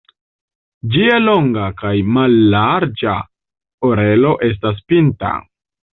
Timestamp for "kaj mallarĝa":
1.83-3.15